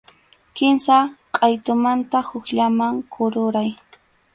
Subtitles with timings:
[0.55, 0.97] Kimsa
[1.35, 3.69] qʼaytumanta hukllaman kururay.